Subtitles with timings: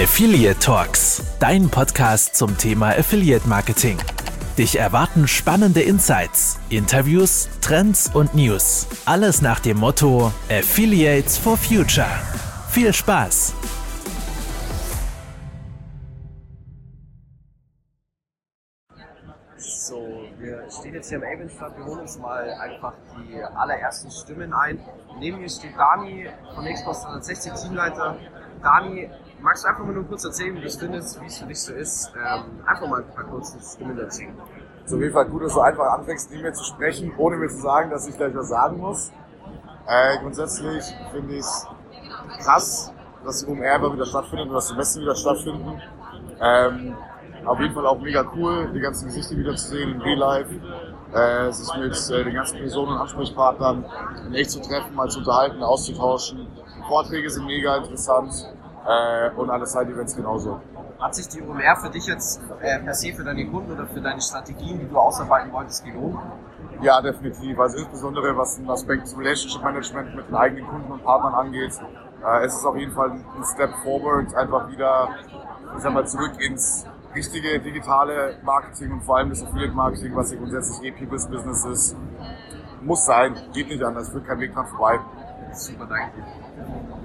[0.00, 3.98] Affiliate Talks, dein Podcast zum Thema Affiliate Marketing.
[4.56, 8.86] Dich erwarten spannende Insights, Interviews, Trends und News.
[9.06, 12.06] Alles nach dem Motto Affiliates for Future.
[12.70, 13.54] Viel Spaß!
[19.56, 24.52] So, wir stehen jetzt hier am Avonstadt, wir holen uns mal einfach die allerersten Stimmen
[24.52, 24.78] ein.
[25.18, 28.16] Neben mir steht Dani von Xbox 360 Teamleiter.
[28.62, 29.10] Dani,
[29.40, 31.60] magst du einfach mal nur kurz erzählen, wie du es findest, wie es für dich
[31.60, 32.12] so ist?
[32.16, 34.34] Ähm, einfach mal ein paar kurze Stimmen erzählen.
[34.84, 37.48] Ist auf jeden Fall gut, dass du einfach anfängst, nie mehr zu sprechen, ohne mir
[37.48, 39.12] zu sagen, dass ich gleich was sagen muss.
[39.86, 41.66] Äh, grundsätzlich finde ich es
[42.40, 42.92] krass,
[43.24, 45.80] dass die OMR wieder stattfindet und dass die Messen wieder stattfinden.
[46.40, 46.96] Ähm,
[47.44, 50.54] auf jeden Fall auch mega cool, die ganzen Gesichter wieder zu sehen in Real Life,
[51.12, 53.84] äh, sich mit äh, den ganzen Personen und Ansprechpartnern
[54.26, 56.46] in echt zu treffen, mal zu unterhalten, auszutauschen.
[56.86, 58.46] Vorträge sind mega interessant
[58.88, 60.60] äh, und alle Side-Events genauso.
[60.98, 64.00] Hat sich die OMR für dich jetzt äh, per se für deine Kunden oder für
[64.00, 66.18] deine Strategien, die du ausarbeiten wolltest, gelohnt?
[66.80, 67.58] Ja, definitiv.
[67.58, 71.72] Also insbesondere was den Aspekt des Relationship Management mit den eigenen Kunden und Partnern angeht,
[72.24, 75.10] äh, es ist auf jeden Fall ein Step forward, einfach wieder,
[75.76, 80.32] ich sag mal, zurück ins richtige digitale Marketing und vor allem das Affiliate Marketing, was
[80.32, 81.96] ja grundsätzlich eh People's Business ist.
[82.80, 84.98] Muss sein, geht nicht anders, führt kein Weg dran vorbei.
[85.52, 86.97] Super, danke dir.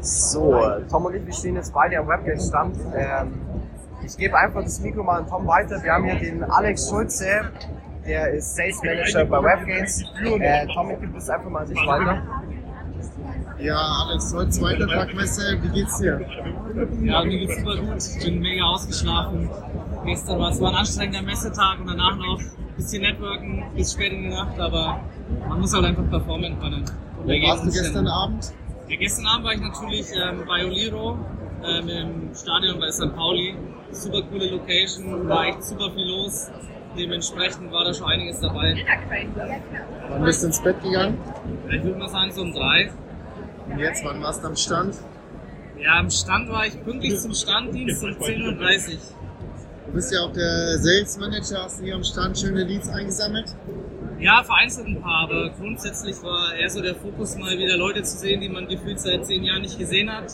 [0.00, 2.76] So, Tom und ich, wir stehen jetzt beide am Webgate-Stand.
[2.96, 3.40] Ähm,
[4.04, 5.82] ich gebe einfach das Mikro mal an Tom weiter.
[5.82, 7.50] Wir haben hier den Alex Schulze,
[8.06, 10.02] der ist Sales Manager bei Webgates.
[10.22, 12.22] Äh, Tom, ich gebe das einfach mal an dich weiter.
[13.58, 16.20] Ja, Alex, heute zweiter Tag Messe, wie geht's dir?
[17.02, 18.16] Ja, mir geht's super gut.
[18.18, 19.48] Ich bin mega ausgeschlafen.
[20.04, 24.12] Gestern war es war ein anstrengender Messetag und danach noch ein bisschen Networken bis spät
[24.12, 25.00] in die Nacht, aber
[25.48, 26.84] man muss halt einfach performen können.
[27.16, 28.52] Wo da warst du gestern Abend?
[28.88, 31.18] Ja, gestern Abend war ich natürlich ähm, bei Oliro
[31.64, 33.14] ähm, im Stadion bei St.
[33.16, 33.56] Pauli.
[33.90, 36.50] Super coole Location, war echt super viel los.
[36.96, 38.76] Dementsprechend war da schon einiges dabei.
[40.08, 41.18] Wann bist du ins Bett gegangen?
[41.68, 42.92] Ich würde mal sagen so um drei.
[43.68, 44.94] Und jetzt, wann warst du am Stand?
[45.78, 48.98] Ja, am Stand war ich pünktlich zum Standdienst um 10.30 Uhr.
[49.86, 53.54] Du bist ja auch der Sales Manager, hast hier am Stand schöne Leads eingesammelt.
[54.18, 58.16] Ja, vereinzelt ein paar, aber grundsätzlich war eher so der Fokus, mal wieder Leute zu
[58.16, 60.32] sehen, die man gefühlt seit zehn Jahren nicht gesehen hat.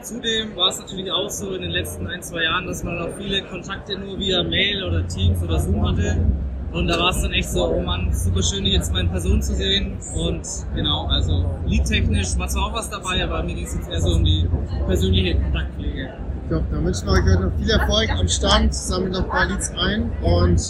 [0.00, 3.16] Zudem war es natürlich auch so in den letzten ein, zwei Jahren, dass man auch
[3.18, 6.24] viele Kontakte nur via Mail oder Teams oder Zoom hatte.
[6.72, 9.42] Und da war es dann echt so, oh Mann, super schön, jetzt mal in Person
[9.42, 9.98] zu sehen.
[10.14, 14.00] Und genau, also leadtechnisch war zwar auch was dabei, aber mir ging es jetzt eher
[14.00, 14.48] so um die
[14.86, 16.14] persönliche Kontaktpflege.
[16.46, 19.28] Ich glaube, da wünschen wir euch heute noch viel Erfolg am Stand, sammelt noch ein
[19.28, 20.60] paar Leads ein und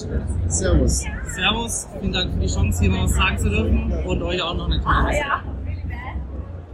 [0.50, 1.04] Servus.
[1.26, 4.54] Servus, vielen Dank für die Chance, hier mal was sagen zu dürfen und euch auch
[4.54, 5.22] noch eine tolle Messe.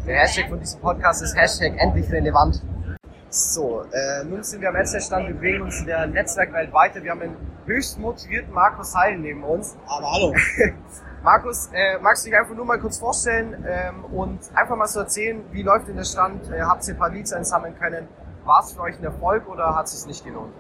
[0.06, 2.62] Der Hashtag von diesem Podcast ist Hashtag endlich relevant.
[3.28, 7.02] So, äh, nun sind wir am Netzwerkstand, wir bewegen uns in der Netzwerkwelt weiter.
[7.02, 7.36] Wir haben einen
[7.66, 9.74] höchst motivierten Markus Heil neben uns.
[9.88, 10.32] Aber hallo.
[11.24, 15.00] Markus, äh, magst du dich einfach nur mal kurz vorstellen ähm, und einfach mal so
[15.00, 16.48] erzählen, wie läuft denn der Stand?
[16.52, 18.06] Äh, habt ihr ein paar Leads einsammeln können?
[18.44, 20.52] War es für euch ein Erfolg oder hat es sich nicht gelohnt?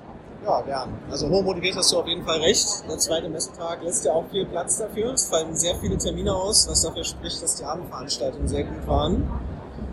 [0.44, 0.88] Ja, gern.
[1.10, 2.66] Also hoch motiviert hast du auf jeden Fall recht.
[2.88, 5.12] Der zweite Messetag lässt ja auch viel Platz dafür.
[5.12, 9.30] Es fallen sehr viele Termine aus, was dafür spricht, dass die Abendveranstaltungen sehr gut waren.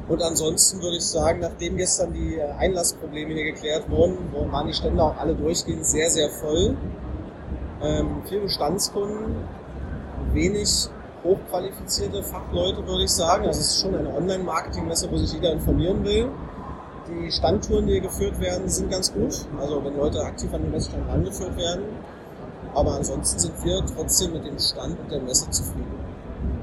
[0.08, 4.18] Und ansonsten würde ich sagen, nachdem gestern die Einlassprobleme hier geklärt wurden,
[4.52, 6.76] waren die Stände auch alle durchgehend sehr, sehr voll.
[7.84, 9.36] Ähm, viele Bestandskunden,
[10.34, 10.90] wenig
[11.24, 13.46] hochqualifizierte Fachleute, würde ich sagen.
[13.46, 16.32] Also es ist schon eine Online-Marketing-Messe, wo sich jeder informieren will.
[17.10, 19.46] Die Standtouren, die geführt werden, sind ganz gut.
[19.60, 21.84] Also wenn Leute aktiv an den Messestand rangeführt werden.
[22.76, 25.92] Aber ansonsten sind wir trotzdem mit dem Stand und der Messe zufrieden.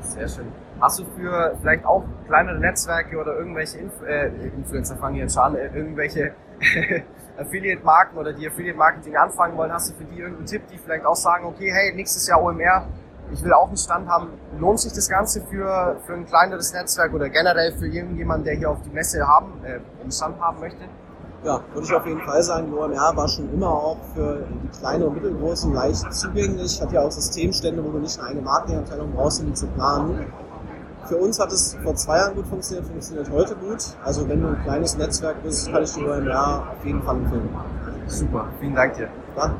[0.00, 0.46] Sehr schön.
[0.80, 5.56] Hast du für vielleicht auch kleinere Netzwerke oder irgendwelche Inf äh, Influencer fangen jetzt an,
[5.56, 6.32] äh, irgendwelche
[7.38, 11.16] Affiliate-Marken oder die Affiliate-Marketing anfangen wollen, hast du für die irgendeinen Tipp, die vielleicht auch
[11.16, 12.86] sagen, okay, hey, nächstes Jahr OMR,
[13.32, 14.28] ich will auch einen Stand haben.
[14.58, 18.70] Lohnt sich das Ganze für, für ein kleineres Netzwerk oder generell für irgendjemanden, der hier
[18.70, 20.84] auf die Messe haben, äh, einen Stand haben möchte?
[21.44, 24.78] Ja, würde ich auf jeden Fall sagen, die OMR war schon immer auch für die
[24.78, 26.80] kleinen und mittelgroßen leicht zugänglich.
[26.80, 30.26] Hat ja auch Systemstände, wo du nicht eine Marketingabteilung brauchst, um die zu planen.
[31.04, 33.78] Für uns hat es vor zwei Jahren gut funktioniert, funktioniert heute gut.
[34.04, 37.48] Also wenn du ein kleines Netzwerk bist, kann ich die OMR auf jeden Fall empfehlen.
[38.08, 39.08] Super, vielen Dank dir.
[39.36, 39.54] Ja?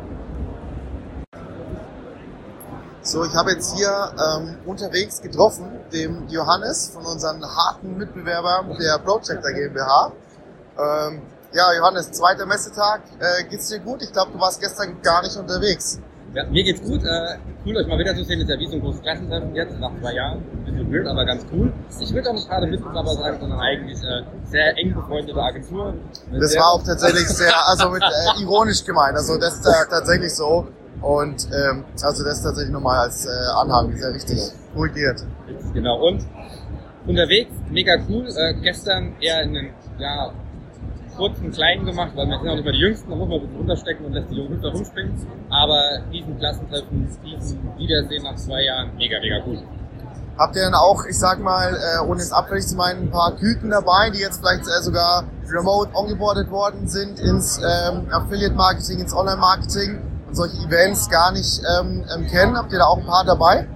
[3.06, 3.88] So, ich habe jetzt hier
[4.19, 10.12] ähm, unterwegs getroffen, dem Johannes von unseren harten Mitbewerbern der Projector GmbH.
[10.76, 11.23] Ähm,
[11.53, 13.03] ja, Johannes, zweiter Messetag.
[13.20, 14.03] Äh, geht's dir gut?
[14.03, 16.00] Ich glaube, du warst gestern gar nicht unterwegs.
[16.35, 17.05] Ja, mir geht's gut.
[17.05, 18.41] Äh, cool, euch mal wieder zu sehen.
[18.41, 20.38] Ist ja wie so ein großes Klassentreffen jetzt, nach zwei Jahren.
[20.38, 21.73] Ein bisschen weird, aber ganz cool.
[22.00, 25.94] Ich würde auch nicht gerade Mitbewerber sagen, sondern eigentlich äh, sehr eng befreundete Agentur.
[26.32, 29.17] Das war auch tatsächlich sehr, also mit, äh, ironisch gemeint.
[29.17, 30.67] Also das ist äh, tatsächlich so.
[31.01, 34.39] Und ähm, also das ist tatsächlich nochmal als äh, Anhang sehr richtig
[34.75, 35.25] korrigiert.
[35.75, 36.09] Genau.
[36.09, 36.25] Und
[37.07, 38.29] unterwegs, mega cool.
[38.35, 40.33] Äh, gestern eher in einen ja,
[41.17, 43.43] kurzen kleinen gemacht, weil wir sind auch nicht mehr die Jüngsten, da muss man ein
[43.43, 45.15] bisschen runterstecken und lässt die Jungen da rumspringen.
[45.51, 49.59] Aber diesen Klassentreffen, diesen Wiedersehen nach zwei Jahren, mega, mega cool.
[50.39, 53.35] Habt ihr dann auch, ich sag mal, äh, ohne es abfällig zu meinen, ein paar
[53.37, 59.15] Küken dabei, die jetzt vielleicht äh, sogar remote ongeboardet worden sind ins ähm, Affiliate-Marketing, ins
[59.15, 59.99] Online-Marketing
[60.32, 62.56] solche Events gar nicht ähm, ähm, kennen?
[62.56, 63.67] Habt ihr da auch ein paar dabei?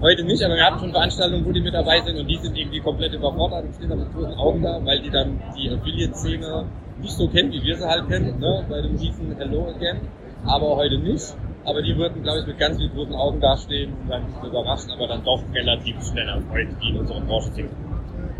[0.00, 2.56] Heute nicht, aber wir hatten schon Veranstaltungen, wo die mit dabei sind und die sind
[2.56, 6.66] irgendwie komplett überfordert und stehen da mit großen Augen da, weil die dann die Affiliate-Szene
[7.00, 8.64] nicht so kennen, wie wir sie halt kennen, ne?
[8.68, 10.00] bei dem hießen Hello Again,
[10.44, 11.34] aber heute nicht.
[11.64, 14.90] Aber die würden, glaube ich, mit ganz vielen großen Augen dastehen und dann nicht überraschen,
[14.90, 17.70] aber dann doch relativ schnell erfreut, die in unserer Branche sind.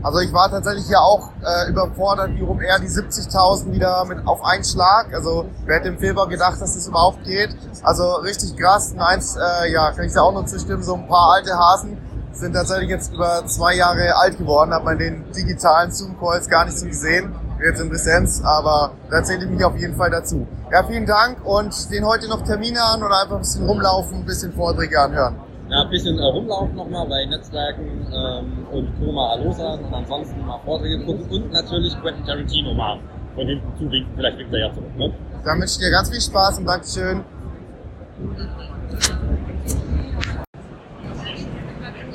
[0.04, 4.26] Also ich war tatsächlich ja auch äh, überfordert, wie rum er die 70.000 wieder mit
[4.26, 5.14] auf einen Schlag.
[5.14, 7.56] Also wer hätte im Februar gedacht, dass das überhaupt geht?
[7.82, 8.92] Also richtig krass.
[8.92, 11.96] Und eins, äh, ja, kann ich da auch noch zustimmen, so ein paar alte Hasen
[12.32, 16.76] sind tatsächlich jetzt über zwei Jahre alt geworden, hat man den digitalen Zoom-Calls gar nicht
[16.76, 17.32] so gesehen,
[17.64, 20.46] jetzt in Präsenz, aber da zähle ich mich auf jeden Fall dazu.
[20.70, 24.26] Ja, vielen Dank und stehen heute noch Termine an oder einfach ein bisschen rumlaufen, ein
[24.26, 25.36] bisschen Vorträge anhören.
[25.70, 30.60] Ja, ein bisschen äh, rumlaufen nochmal bei Netzwerken ähm, und Koma Alosa und ansonsten mal
[30.64, 32.98] Vorträge gucken und natürlich Quentin Tarantino mal
[33.34, 34.12] von hinten zuwinken.
[34.14, 34.96] Vielleicht winkt er ja zurück.
[34.96, 35.12] Ne?
[35.44, 37.24] Dann wünsche ich dir ganz viel Spaß und Dankeschön.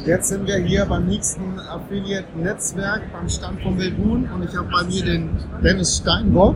[0.05, 4.83] Jetzt sind wir hier beim nächsten Affiliate-Netzwerk beim Stand von Belbun und ich habe bei
[4.83, 6.55] mir den Dennis Steinbock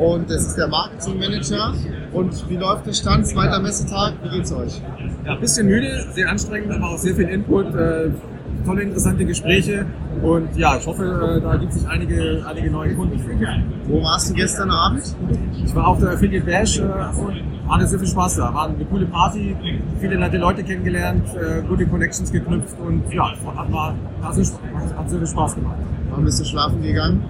[0.00, 1.74] und das ist der Marketing-Manager.
[2.12, 3.26] Und wie läuft der Stand?
[3.26, 4.80] Zweiter Messetag, wie geht's euch?
[5.24, 8.10] Ja, ein bisschen müde, sehr anstrengend, aber auch sehr viel Input, äh,
[8.64, 9.86] tolle, interessante Gespräche
[10.22, 13.20] und ja, ich hoffe, äh, da gibt sich einige, einige neue Kunden.
[13.86, 15.02] Wo warst du gestern Abend?
[15.64, 18.52] Ich war auf der Affiliate Bash äh, und hatte sehr viel Spaß da.
[18.52, 19.56] War eine coole Party,
[20.00, 24.44] viele nette Leute kennengelernt, äh, gute Connections geknüpft und ja, hat, war, hat, sehr,
[24.96, 25.76] hat sehr viel Spaß gemacht.
[26.10, 27.22] Wann bist du schlafen gegangen?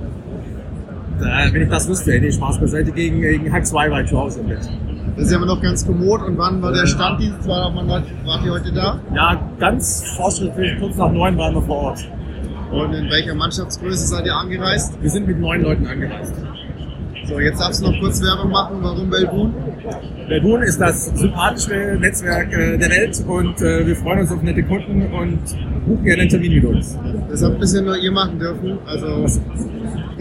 [1.21, 2.91] Äh, wenn ich das wüsste, hätte ich Spaß beiseite.
[2.93, 4.69] Gegen, gegen halb zwei war ich zu Hause im Bett.
[5.17, 6.23] Das ist ja immer noch ganz kommod.
[6.23, 7.47] Und wann war der Standdienst?
[7.47, 9.01] War, wann wart, wart ihr heute da?
[9.15, 12.01] Ja, ganz fortschrittlich, kurz nach neun waren wir vor Ort.
[12.71, 14.95] Und in welcher Mannschaftsgröße seid ihr angereist?
[15.03, 16.35] Wir sind mit neun Leuten angereist.
[17.25, 18.79] So, jetzt darfst du noch kurz Werbung machen.
[18.81, 19.55] Warum Belbun?
[20.29, 24.63] Belbun ist das sympathischste Netzwerk äh, der Welt und äh, wir freuen uns auf nette
[24.63, 25.39] Kunden und
[25.87, 26.99] buchen gerne einen Termin mit uns.
[27.31, 28.79] Das habt bisher nur ihr machen dürfen.
[28.87, 29.27] Also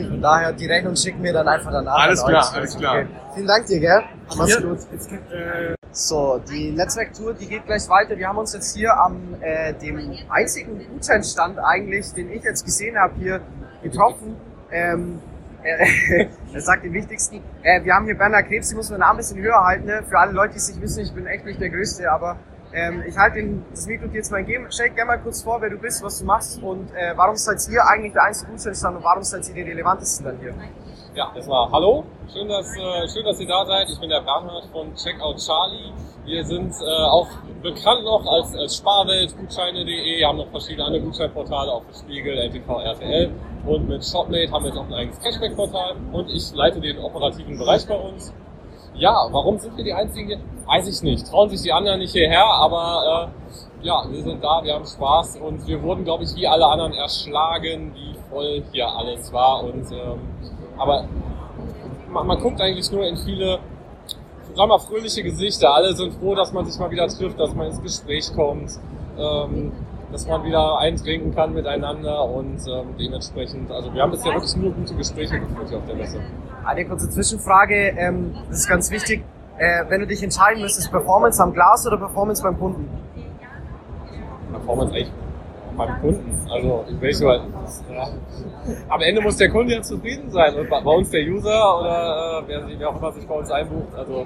[0.07, 1.99] Von daher die Rechnung schicken wir dann einfach danach.
[1.99, 2.55] Alles an klar, euch.
[2.55, 2.95] alles klar.
[2.95, 3.07] Okay.
[3.35, 4.03] Vielen Dank dir, gell?
[4.37, 4.79] Mach's Ja, gut.
[5.09, 8.17] gibt, äh, So, die Netzwerktour, die geht gleich weiter.
[8.17, 9.99] Wir haben uns jetzt hier am äh, dem
[10.29, 13.41] einzigen Gutscheinstand eigentlich, den ich jetzt gesehen habe, hier
[13.81, 14.35] getroffen.
[14.71, 15.19] Ähm,
[15.63, 17.41] äh, er sagt den wichtigsten.
[17.63, 19.85] Äh, wir haben hier Bernhard Krebs, die muss man ein bisschen höher halten.
[19.85, 20.03] Ne?
[20.07, 22.37] Für alle Leute, die es nicht wissen, ich bin echt nicht der Größte, aber
[22.73, 24.67] ähm, ich halte das Mikro dir jetzt mal geben.
[24.69, 27.57] Stell gerne mal kurz vor, wer du bist, was du machst und äh, warum seid
[27.69, 30.53] ihr eigentlich der einzige Gutscheinstand und warum seid ihr die relevantesten dann hier?
[31.15, 32.03] Ja, erstmal hallo.
[32.31, 33.89] Schön dass, äh, schön, dass ihr da seid.
[33.89, 35.91] Ich bin der Bernhard von Checkout Charlie.
[36.25, 37.27] Wir sind äh, auch
[37.63, 42.69] bekannt noch als, als Sparwelt, Gutscheine.de, haben noch verschiedene andere Gutscheinportale, auch für Spiegel, LTV,
[42.69, 43.31] RTL.
[43.65, 47.57] Und mit Shopmate haben wir jetzt auch ein eigenes Cashback-Portal und ich leite den operativen
[47.57, 48.31] Bereich bei uns.
[48.99, 50.39] Ja, warum sind wir die Einzigen hier?
[50.65, 51.25] Weiß ich nicht.
[51.25, 53.31] Trauen sich die anderen nicht hierher, aber
[53.81, 56.65] äh, ja, wir sind da, wir haben Spaß und wir wurden, glaube ich, wie alle
[56.65, 59.63] anderen erschlagen, wie voll hier alles war.
[59.63, 60.19] Und ähm,
[60.77, 61.05] aber
[62.09, 63.59] man, man guckt eigentlich nur in viele,
[64.49, 65.73] sagen wir mal, fröhliche Gesichter.
[65.73, 68.71] Alle sind froh, dass man sich mal wieder trifft, dass man ins Gespräch kommt,
[69.17, 69.71] ähm,
[70.11, 74.71] dass man wieder eintrinken kann miteinander und ähm, dementsprechend, also wir haben bisher wirklich nur
[74.71, 76.19] gute Gespräche geführt hier auf der Messe.
[76.65, 79.23] Eine kurze Zwischenfrage, ähm, das ist ganz wichtig.
[79.57, 82.89] Äh, wenn du dich entscheiden müsstest, Performance am Glas oder Performance beim Kunden?
[84.51, 85.11] Performance echt
[85.77, 86.47] beim Kunden.
[86.49, 87.41] Also ich mal,
[87.91, 88.09] ja.
[88.89, 92.41] am Ende muss der Kunde ja zufrieden sein und bei bei uns der User oder
[92.43, 93.95] äh, wer, sich, wer auch immer sich bei uns einbucht.
[93.95, 94.25] Also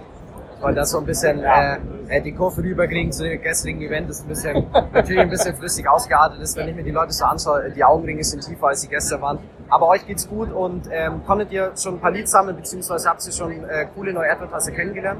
[0.64, 1.78] Wollte das so ein bisschen äh,
[2.08, 5.88] äh, die Kurve rüberkriegen zu dem gestrigen Event, das ein bisschen, natürlich ein bisschen flüssig
[5.90, 8.88] ausgeartet ist, wenn ich mir die Leute so anschaue, die Augenringe sind tiefer als sie
[8.88, 9.40] gestern waren.
[9.70, 13.26] Aber euch geht's gut und ähm, konntet ihr schon ein paar Leads sammeln, beziehungsweise habt
[13.26, 15.20] ihr schon äh, coole neue Advertiser kennengelernt?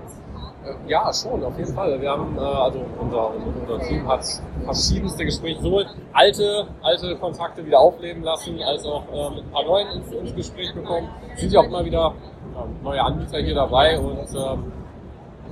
[0.66, 2.00] Äh, Ja, schon, auf jeden Fall.
[2.00, 4.26] Wir haben, äh, also unser, unser Team hat
[4.64, 9.66] verschiedenste Gespräche, sowohl alte, alte Kontakte wieder aufleben lassen, als auch äh, mit ein paar
[9.66, 11.10] neuen ins, ins Gespräch bekommen.
[11.34, 12.14] Es sind ja auch immer wieder
[12.56, 14.72] äh, neue Anbieter hier dabei und ähm,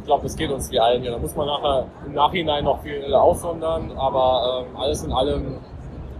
[0.01, 1.11] ich glaube, das geht uns wie allen hier.
[1.11, 5.57] Da muss man nachher im Nachhinein noch viel aussondern, aber ähm, alles in allem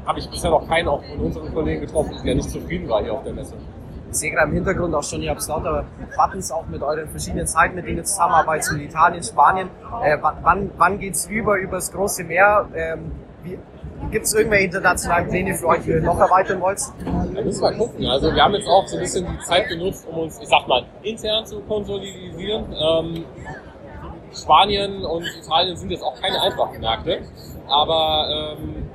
[0.06, 3.14] habe ich bisher noch keinen auch von unseren Kollegen getroffen, der nicht zufrieden war hier
[3.14, 3.56] auf der Messe.
[4.12, 5.86] Ich sehe gerade im Hintergrund auch schon, ihr habt lauter
[6.16, 9.70] Buttons auch mit euren verschiedenen Zeiten, mit denen ihr zusammenarbeitet, in Italien, Spanien.
[10.04, 12.68] Äh, wann wann geht's über, übers große Meer?
[12.76, 13.12] Ähm,
[14.12, 16.80] Gibt es irgendwelche internationalen Pläne für euch, die ihr noch erweitern wollt?
[17.34, 18.06] Da müssen wir gucken.
[18.08, 20.68] Also wir haben jetzt auch so ein bisschen die Zeit genutzt, um uns, ich sag
[20.68, 22.66] mal, intern zu konsolidieren.
[22.74, 23.26] Ähm,
[24.34, 27.22] Spanien und Italien sind jetzt auch keine einfachen Märkte,
[27.68, 28.90] aber ähm,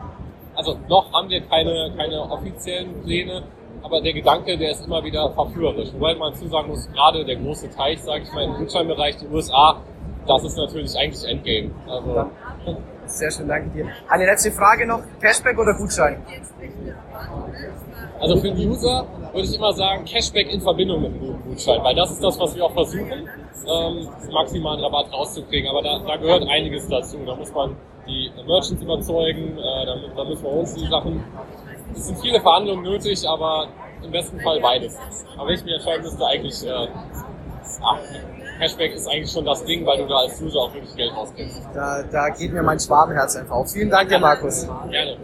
[0.54, 3.42] also noch haben wir keine, keine offiziellen Pläne,
[3.82, 5.92] aber der Gedanke, der ist immer wieder verführerisch.
[5.92, 9.76] Wobei man zusagen muss, gerade der große Teich, sage ich mal, im Gutscheinbereich, die USA,
[10.26, 11.70] das ist natürlich eigentlich Endgame.
[11.86, 12.26] Also,
[13.04, 13.86] sehr schön, danke dir.
[14.08, 16.22] Eine letzte Frage noch, Cashback oder Gutschein?
[18.18, 21.94] Also für den User würde ich immer sagen, Cashback in Verbindung mit einem Gutschein, weil
[21.94, 23.28] das ist das, was wir auch versuchen,
[23.66, 25.68] ähm, maximalen Rabatt rauszukriegen.
[25.68, 27.18] Aber da, da gehört einiges dazu.
[27.24, 27.76] Da muss man
[28.08, 31.22] die Merchants überzeugen, äh, da, da müssen wir uns die Sachen.
[31.94, 33.68] Es sind viele Verhandlungen nötig, aber
[34.02, 34.98] im besten Fall beides.
[35.36, 36.88] Aber wenn ich mich entscheiden müsste, eigentlich äh,
[37.82, 37.98] ach,
[38.58, 41.62] Cashback ist eigentlich schon das Ding, weil du da als User auch wirklich Geld rausgibst.
[41.74, 43.70] Da, da geht mir mein Schwabenherz einfach auf.
[43.70, 44.66] Vielen Dank dir, Markus.
[44.90, 45.16] Gerne.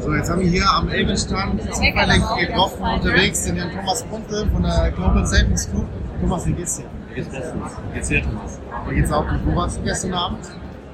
[0.00, 4.62] So, jetzt haben wir hier am Elbenstand zufällig getroffen unterwegs den Herrn Thomas Kunte von
[4.62, 5.86] der Global Savings Group.
[6.20, 6.84] Thomas, wie geht's dir?
[7.08, 7.76] Mir geht's bestens.
[7.88, 8.60] Wie geht's dir, Thomas?
[8.88, 9.40] Wie geht's auch gut?
[9.44, 10.38] Wo warst du gestern Abend?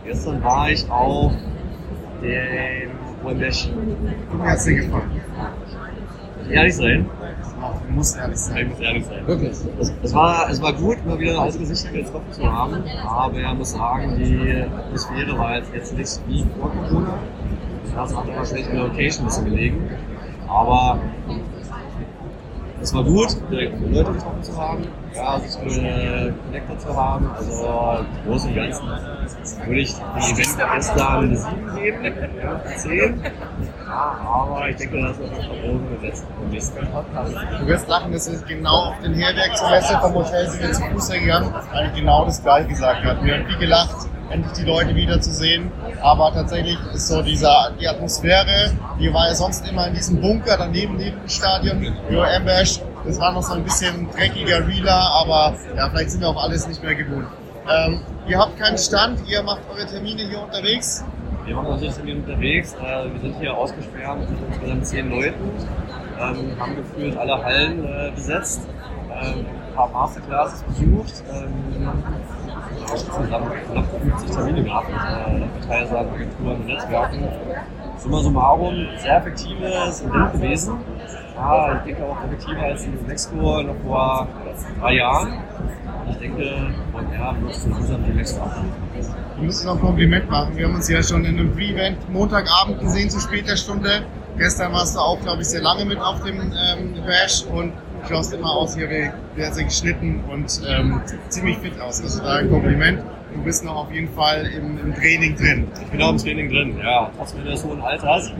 [0.04, 1.32] Gestern war ich auf
[2.20, 2.90] dem
[3.24, 3.70] Wembeshi.
[3.70, 5.10] Wie hat's dir gefallen?
[6.50, 7.08] Ehrlich sein?
[7.86, 8.56] Du musst ehrlich sein.
[8.58, 9.26] Ich muss ehrlich sein.
[9.26, 9.50] Wirklich.
[9.50, 12.82] Es, es, war, es war gut, mal wieder alte Gesichter getroffen zu haben.
[13.06, 17.14] Aber ich muss sagen, die Atmosphäre war jetzt, jetzt nicht wie vor Corona.
[17.96, 19.90] Ja, es hat immer schlecht in der Location ein bisschen gelegen.
[20.48, 20.98] Aber
[22.82, 23.70] es war gut, Leute
[24.12, 27.30] getroffen zu haben, ja, sich coole Connector zu haben.
[27.34, 28.86] Also im Großen und Ganzen
[29.66, 30.36] würde ich dem Event
[30.66, 32.04] gestern eine 7 geben,
[32.40, 33.22] ja, 10.
[33.86, 35.22] Ja, aber ich denke, das ist
[35.62, 37.34] jeden gesetzt im nächsten Podcast.
[37.60, 40.72] Du wirst lachen, das ist genau auf den Herberg zur Messe vom Hotel sind wir
[40.72, 43.24] zu Fuß gegangen, weil ich genau das gleiche gesagt habe.
[43.24, 43.96] Wir haben viel gelacht,
[44.30, 45.70] endlich die Leute wieder zu sehen.
[46.02, 50.56] Aber tatsächlich ist so dieser, die Atmosphäre, die war ja sonst immer in diesem Bunker
[50.58, 52.80] daneben neben dem Stadion, Yo Ambash.
[53.04, 56.66] Das war noch so ein bisschen dreckiger, realer, aber ja, vielleicht sind wir auch alles
[56.66, 57.28] nicht mehr gewohnt.
[57.68, 61.04] Ähm, ihr habt keinen Stand, ihr macht eure Termine hier unterwegs.
[61.44, 62.74] Wir machen unsere Termine unterwegs.
[62.74, 65.50] Äh, wir sind hier ausgesperrt mit insgesamt zehn Leuten,
[66.18, 68.62] ähm, haben gefühlt alle Hallen äh, besetzt,
[69.10, 71.22] ähm, ein paar Masterclasses besucht.
[71.32, 71.52] Ähm,
[72.92, 73.28] insgesamt
[73.70, 77.28] knapp 50 Termine gehabt mit äh, Agenturen und Netzwerken.
[77.98, 80.78] Summa summarum, sehr effektives Event gewesen.
[81.34, 84.28] Ja, ich denke auch effektiver als in Mexiko noch vor
[84.80, 85.38] drei Jahren.
[86.10, 88.56] Ich denke, von ja, wird zu unserem demnächst ab.
[89.36, 90.56] Wir müssen noch ein Kompliment machen.
[90.56, 94.02] Wir haben uns ja schon in einem Pre-Event Montagabend gesehen zu später Stunde.
[94.38, 97.72] Gestern warst du auch, glaube ich, sehr lange mit auf dem ähm, Bash und
[98.08, 99.10] schaust immer aus hier wie
[99.40, 102.02] sehr, geschnitten und ähm, ziemlich fit aus.
[102.02, 103.00] Also da ein Kompliment.
[103.34, 105.68] Du bist noch auf jeden Fall im, im Training drin.
[105.82, 107.10] Ich bin auch im Training drin, ja.
[107.16, 108.32] Trotz meines hohen Alters.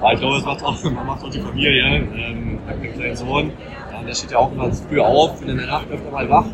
[0.00, 1.82] Aber ich glaube, es macht auch, man macht auch die Familie.
[1.82, 3.52] Ähm, ich habe einen kleinen Sohn,
[3.92, 6.46] ja, der steht ja auch immer früh auf, bin in der Nacht öfter mal wach.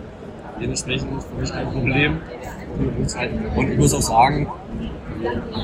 [0.60, 2.18] Dementsprechend ist für mich kein Problem.
[3.54, 4.48] Und ich muss auch sagen,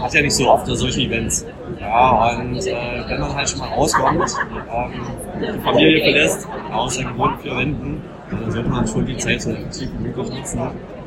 [0.01, 1.47] hat ja nicht so oft solche Events.
[1.81, 2.75] Ja, und äh,
[3.09, 4.37] wenn man halt schon mal rauskommt,
[4.73, 4.93] ähm,
[5.41, 9.91] die Familie verlässt, außer gewohnten vier Wänden, dann sollte man schon die Zeit so effektiv
[9.99, 10.61] wie möglich nutzen,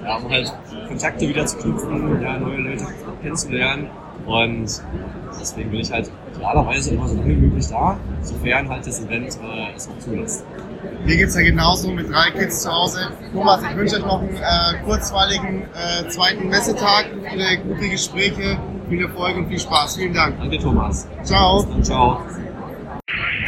[0.04, 0.54] ja, um halt
[0.88, 2.86] Kontakte wieder zu knüpfen, ja, neue Leute
[3.22, 3.90] kennenzulernen.
[4.26, 4.82] Und
[5.40, 9.28] deswegen bin ich halt idealerweise immer so lange wie möglich da, sofern halt das Event
[9.36, 10.46] äh, es auch zulässt.
[11.06, 13.12] Mir geht's ja genauso mit drei Kids zu Hause.
[13.34, 18.58] Thomas, ich wünsche euch noch einen äh, kurzweiligen äh, zweiten Messetag, viele gute Gespräche,
[18.90, 19.98] viel Erfolg und viel Spaß.
[19.98, 20.38] Vielen Dank.
[20.40, 21.08] Danke, Thomas.
[21.24, 21.66] Ciao.
[21.82, 22.22] Ciao.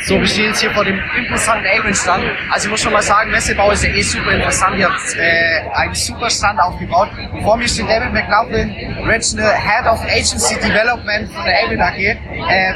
[0.07, 2.23] So, wir stehen jetzt hier vor dem imposanten Avon-Stand.
[2.49, 4.77] Also ich muss schon mal sagen, Messebau ist ja eh super interessant.
[4.77, 7.09] Ihr habt äh, einen super Stand aufgebaut.
[7.43, 8.73] Vor mir steht David McLaughlin,
[9.05, 11.97] Regional Head of Agency Development von der Avon AG.
[11.97, 12.15] Äh,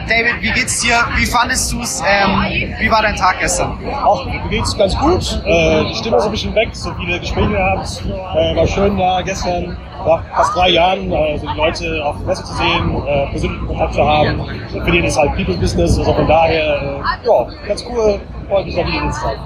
[0.09, 0.97] David, wie geht's dir?
[1.15, 2.03] Wie fandest du es?
[2.05, 3.79] Ähm, wie war dein Tag gestern?
[4.03, 5.41] Auch mir geht's ganz gut.
[5.45, 8.03] Äh, die Stimme ist ein bisschen weg, so viele Gespräche gehabt.
[8.35, 12.27] Äh, war schön da gestern nach fast drei Jahren äh, so die Leute auf der
[12.27, 14.41] Messe zu sehen, äh, persönlichen Kontakt zu haben.
[14.69, 18.19] Für den ist halt People Business, also von daher, äh, ja, ganz cool.
[18.49, 19.37] Freut mich, da wieder zu sein.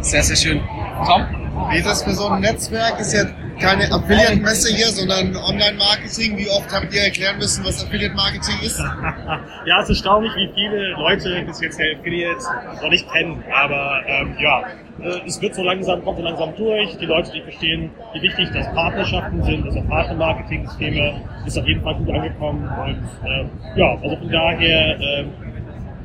[0.00, 0.60] Sehr, sehr schön.
[1.06, 1.24] Tom?
[1.70, 3.00] Wie ist das für so ein Netzwerk?
[3.00, 3.24] Ist ja
[3.60, 6.36] keine Affiliate-Messe hier, sondern Online-Marketing.
[6.36, 8.78] Wie oft habt ihr erklären müssen, was Affiliate-Marketing ist?
[9.66, 12.42] ja, es ist erstaunlich, wie viele Leute bis jetzt der Affiliate
[12.82, 13.42] noch nicht kennen.
[13.54, 14.64] Aber ähm, ja,
[15.26, 16.96] es wird so langsam, kommt so langsam durch.
[16.98, 21.94] Die Leute, die verstehen, wie wichtig das Partnerschaften sind, also Partnermarketing-Systeme, ist auf jeden Fall
[21.96, 22.68] gut angekommen.
[22.68, 23.44] Und äh,
[23.78, 25.24] ja, also von daher, äh,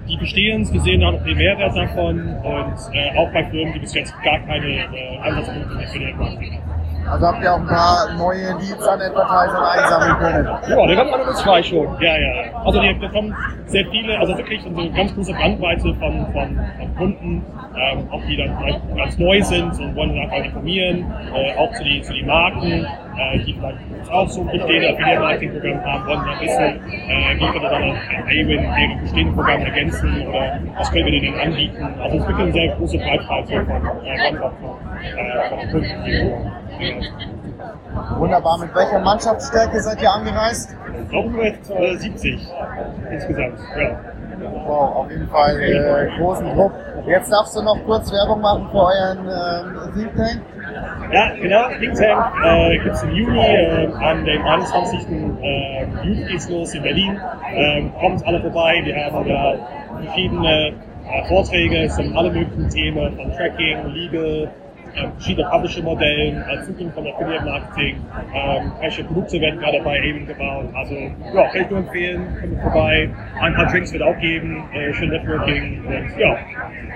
[0.07, 3.79] die bestehen, wir sehen da noch viel Mehrwert davon und äh, auch bei Firmen, die
[3.79, 6.78] bis jetzt gar keine äh, Ansatzpunkte in Affiliate-Marketing haben.
[7.09, 10.47] Also habt ihr auch ein paar neue Leads an Advertisern einsammeln können?
[10.69, 11.87] Ja, da kommen alle zwei schon.
[11.99, 12.63] Ja, ja.
[12.63, 13.35] Also die bekommen
[13.65, 18.37] sehr viele, also wirklich eine ganz große Bandbreite von, von, von Kunden, ähm, auch die
[18.37, 22.13] dann vielleicht ganz neu sind und wollen sich einfach informieren, äh, auch zu den zu
[22.13, 22.85] die Marken,
[23.17, 27.61] äh, die vielleicht auch so ein bestehendes Affiliate-Marketing-Programm haben, wollen dann wissen, äh, wie können
[27.61, 31.87] wir dann auch Awin deren bestehenden Programm ergänzen oder was können wir denen anbieten.
[32.01, 33.75] Also es gibt eine sehr große Breitbreite von,
[34.05, 34.51] äh, von,
[35.17, 36.58] äh, von Kunden, die
[38.17, 38.57] Wunderbar.
[38.59, 40.75] Mit welcher Mannschaftsstärke seid ihr angereist?
[41.11, 42.47] Mit äh, 70
[43.11, 43.59] insgesamt.
[43.77, 43.99] Ja.
[44.65, 46.71] Wow, auf jeden Fall äh, großen Druck.
[47.05, 50.41] Jetzt darfst du noch kurz Werbung machen für euren äh, Think Tank.
[51.11, 51.67] Ja, genau.
[51.79, 55.07] Think Tank äh, gibt es im Juni äh, an dem 21.
[55.41, 57.19] Äh, Juli geht's los in Berlin.
[57.53, 58.81] Ähm, kommt alle vorbei.
[58.85, 59.55] Wir haben da
[60.01, 60.73] verschiedene
[61.09, 64.51] äh, Vorträge zu alle möglichen Themen von Tracking, Legal,
[65.07, 67.95] verschiedene Publisher-Modellen, äh, Zukunft von Affiliate-Marketing,
[68.33, 70.65] ähm, welche Produkte werden gerade bei Avon gebaut.
[70.75, 73.09] Also ja, kann ich nur empfehlen, kommt vorbei.
[73.41, 76.37] Ein paar Drinks wird auch geben, äh, schön Networking und ja,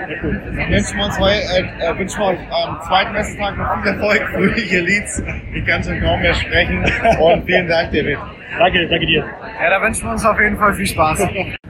[0.08, 0.42] sehr cool.
[0.70, 4.80] Wünschen wir uns äh, äh, wünschen wir euch am zweiten Messetag noch viel Erfolg, fröhliche
[4.80, 5.24] Leads.
[5.54, 6.84] Ich kann schon kaum mehr sprechen
[7.20, 8.18] und vielen Dank, David.
[8.58, 9.26] Danke, danke dir.
[9.62, 11.28] Ja, da wünschen wir uns auf jeden Fall viel Spaß.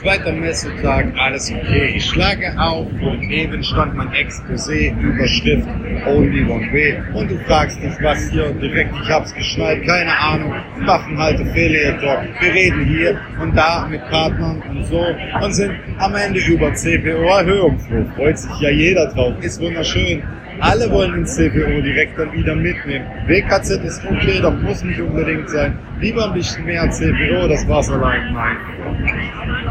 [0.00, 1.92] Zweiter Messetag, alles okay.
[1.94, 5.68] Ich schlage auf und eben stand mein Exposé, Überschrift
[6.06, 7.02] Only One Way.
[7.12, 10.54] Und du fragst dich, was hier direkt, ich hab's geschnallt, keine Ahnung,
[10.86, 12.20] halt Affiliate Talk.
[12.40, 15.04] Wir reden hier und da mit Partnern und so
[15.42, 18.06] und sind am Ende über CPO erhöhungsfroh.
[18.16, 20.22] Freut sich ja jeder drauf, ist wunderschön.
[20.60, 23.06] Alle wollen ins CPO direkt dann wieder mitnehmen.
[23.26, 25.78] WKZ ist okay, doch muss nicht unbedingt sein.
[26.00, 28.32] Lieber ein bisschen mehr CPO, das war's allein.
[28.34, 28.56] Nein.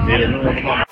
[0.07, 0.83] Nee, nur noch mal.